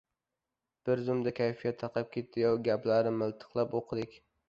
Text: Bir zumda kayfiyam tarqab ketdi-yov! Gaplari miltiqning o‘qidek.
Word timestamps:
Bir 0.89 1.03
zumda 1.09 1.35
kayfiyam 1.41 1.77
tarqab 1.83 2.11
ketdi-yov! 2.17 2.61
Gaplari 2.71 3.15
miltiqning 3.23 3.83
o‘qidek. 3.85 4.23